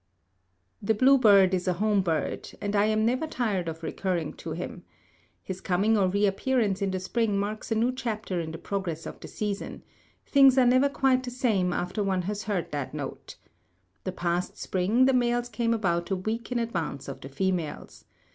The 0.81 0.95
bluebird 0.95 1.53
is 1.53 1.67
a 1.67 1.73
home 1.73 2.01
bird, 2.01 2.53
and 2.59 2.75
I 2.75 2.85
am 2.85 3.05
never 3.05 3.27
tired 3.27 3.67
of 3.67 3.83
recurring 3.83 4.33
to 4.37 4.53
him. 4.53 4.81
His 5.43 5.61
coming 5.61 5.95
or 5.95 6.07
reappearance 6.07 6.81
in 6.81 6.89
the 6.89 6.99
spring 6.99 7.37
marks 7.37 7.71
a 7.71 7.75
new 7.75 7.91
chapter 7.91 8.39
in 8.39 8.49
the 8.51 8.57
progress 8.57 9.05
of 9.05 9.19
the 9.19 9.27
season; 9.27 9.83
things 10.25 10.57
are 10.57 10.65
never 10.65 10.89
quite 10.89 11.21
the 11.21 11.29
same 11.29 11.71
after 11.71 12.01
one 12.03 12.23
has 12.23 12.45
heard 12.45 12.71
that 12.71 12.95
note. 12.95 13.35
The 14.03 14.11
past 14.11 14.57
spring 14.57 15.05
the 15.05 15.13
males 15.13 15.49
came 15.49 15.71
about 15.71 16.09
a 16.09 16.15
week 16.15 16.51
in 16.51 16.57
advance 16.57 17.07
of 17.07 17.21
the 17.21 17.29
females. 17.29 18.05